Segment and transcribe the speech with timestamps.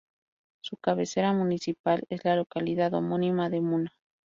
[0.63, 3.91] Su cabecera municipal es la localidad homónima de Muna.